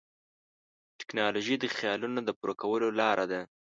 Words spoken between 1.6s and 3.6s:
خیالونو د پوره کولو لاره ده.